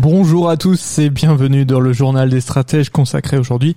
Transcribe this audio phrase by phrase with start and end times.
[0.00, 3.74] Bonjour à tous et bienvenue dans le journal des stratèges consacré aujourd'hui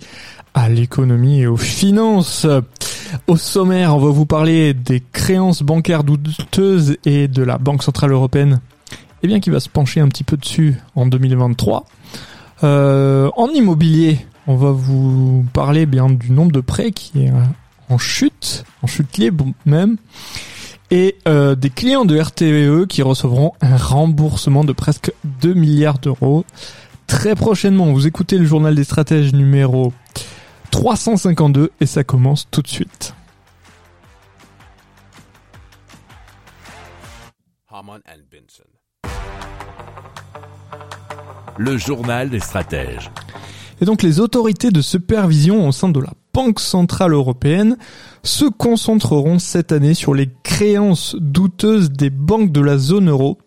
[0.53, 2.45] à l'économie et aux finances.
[3.25, 8.11] Au sommaire, on va vous parler des créances bancaires douteuses et de la Banque Centrale
[8.11, 8.61] Européenne
[9.23, 11.85] eh bien, qui va se pencher un petit peu dessus en 2023.
[12.63, 17.31] Euh, en immobilier, on va vous parler bien du nombre de prêts qui est
[17.89, 19.97] en chute, en chute libre même,
[20.91, 26.45] et euh, des clients de RTVE qui recevront un remboursement de presque 2 milliards d'euros.
[27.07, 29.93] Très prochainement, vous écoutez le journal des stratèges numéro
[30.71, 33.15] 352 et ça commence tout de suite.
[41.57, 43.11] Le journal des stratèges.
[43.79, 47.77] Et donc les autorités de supervision au sein de la Banque Centrale Européenne
[48.23, 53.37] se concentreront cette année sur les créances douteuses des banques de la zone euro,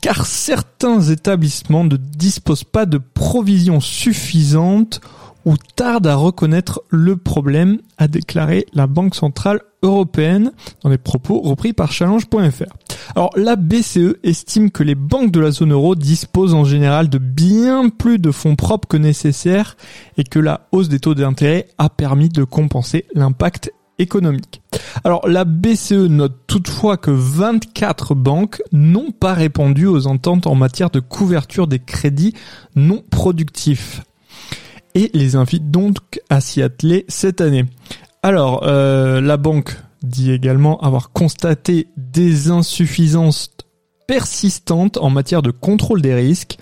[0.00, 5.00] car certains établissements ne disposent pas de provisions suffisantes
[5.44, 11.40] ou tardent à reconnaître le problème, a déclaré la Banque Centrale Européenne dans des propos
[11.40, 12.72] repris par challenge.fr.
[13.14, 17.18] Alors la BCE estime que les banques de la zone euro disposent en général de
[17.18, 19.76] bien plus de fonds propres que nécessaire
[20.16, 24.62] et que la hausse des taux d'intérêt a permis de compenser l'impact économique.
[25.04, 30.90] Alors la BCE note toutefois que 24 banques n'ont pas répondu aux ententes en matière
[30.90, 32.34] de couverture des crédits
[32.74, 34.02] non productifs
[34.96, 37.66] et les invite donc à s'y atteler cette année.
[38.22, 43.50] Alors, euh, la banque dit également avoir constaté des insuffisances
[44.06, 46.58] persistantes en matière de contrôle des risques,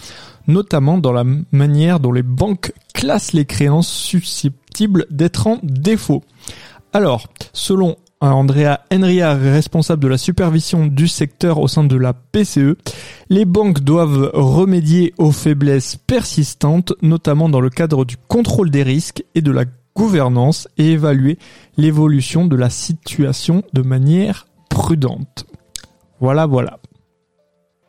[0.46, 6.22] notamment dans la manière dont les banques classent les créances susceptibles d'être en défaut.
[6.92, 12.76] Alors, selon Andrea Enria, responsable de la supervision du secteur au sein de la PCE,
[13.28, 19.24] les banques doivent remédier aux faiblesses persistantes, notamment dans le cadre du contrôle des risques
[19.34, 21.38] et de la gouvernance, et évaluer
[21.76, 25.46] l'évolution de la situation de manière prudente.
[26.20, 26.78] Voilà, voilà.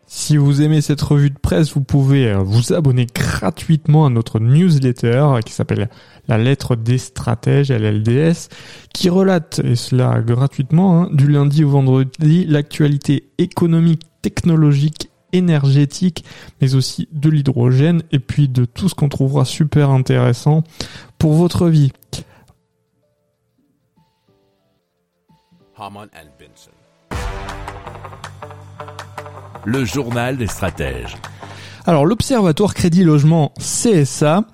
[0.08, 4.40] Si vous aimez cette revue de presse, vous pouvez euh, vous abonner gratuitement à notre
[4.40, 5.90] newsletter qui s'appelle
[6.28, 8.50] La lettre des stratèges, LLDS,
[8.94, 16.24] qui relate, et cela gratuitement, hein, du lundi au vendredi, l'actualité économique, technologique, énergétique,
[16.62, 20.64] mais aussi de l'hydrogène, et puis de tout ce qu'on trouvera super intéressant
[21.18, 21.92] pour votre vie.
[29.66, 31.18] Le journal des stratèges.
[31.86, 34.46] Alors l'Observatoire Crédit Logement CSA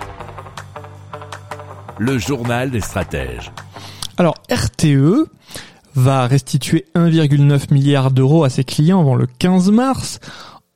[2.03, 3.51] Le journal des stratèges.
[4.17, 5.29] Alors RTE
[5.93, 10.19] va restituer 1,9 milliard d'euros à ses clients avant le 15 mars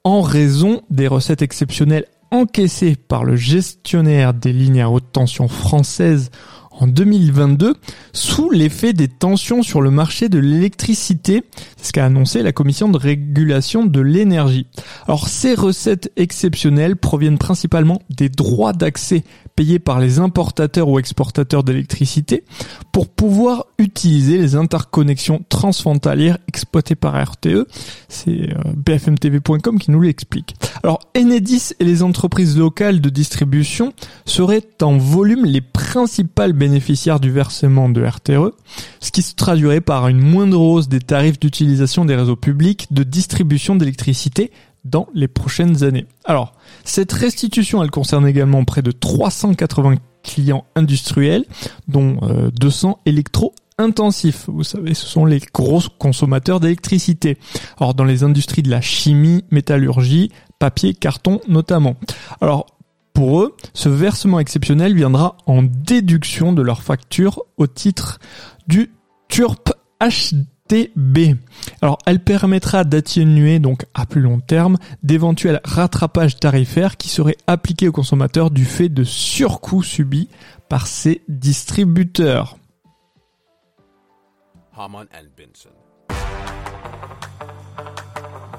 [0.03, 6.29] en raison des recettes exceptionnelles encaissées par le gestionnaire des lignes à haute tension françaises
[6.69, 7.73] en 2022
[8.13, 11.43] sous l'effet des tensions sur le marché de l'électricité,
[11.77, 14.67] c'est ce qu'a annoncé la commission de régulation de l'énergie.
[15.07, 19.23] Alors ces recettes exceptionnelles proviennent principalement des droits d'accès
[19.55, 22.43] payés par les importateurs ou exportateurs d'électricité
[22.91, 27.67] pour pouvoir utiliser les interconnexions transfrontalières exploitées par RTE.
[28.09, 30.55] C'est euh, bfmtv.com qui nous l'explique.
[30.83, 33.93] Alors Enedis et les entreprises locales de distribution
[34.25, 38.53] seraient en volume les principales bénéficiaires du versement de RTE,
[38.99, 43.03] ce qui se traduirait par une moindre hausse des tarifs d'utilisation des réseaux publics de
[43.03, 44.51] distribution d'électricité
[44.85, 46.05] dans les prochaines années.
[46.23, 46.53] Alors,
[46.83, 51.45] cette restitution, elle concerne également près de 380 clients industriels,
[51.87, 52.17] dont
[52.59, 54.45] 200 électro-intensifs.
[54.47, 57.37] Vous savez, ce sont les gros consommateurs d'électricité.
[57.79, 61.95] Alors, dans les industries de la chimie, métallurgie, papier, carton notamment.
[62.41, 62.67] Alors,
[63.13, 68.19] pour eux, ce versement exceptionnel viendra en déduction de leur facture au titre
[68.67, 68.91] du
[69.29, 69.71] TURP
[70.01, 71.35] HD TB.
[71.81, 77.87] Alors, elle permettra d'atténuer donc à plus long terme d'éventuels rattrapages tarifaires qui seraient appliqués
[77.87, 80.29] aux consommateurs du fait de surcoûts subis
[80.69, 82.57] par ces distributeurs.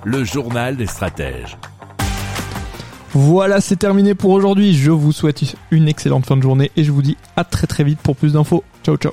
[0.04, 1.58] Le journal des stratèges.
[3.12, 4.74] Voilà, c'est terminé pour aujourd'hui.
[4.74, 7.82] Je vous souhaite une excellente fin de journée et je vous dis à très très
[7.82, 8.62] vite pour plus d'infos.
[8.84, 9.12] Ciao ciao.